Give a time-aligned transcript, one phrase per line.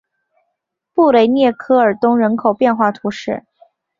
[0.95, 3.45] 布雷涅科尔东人口变化图示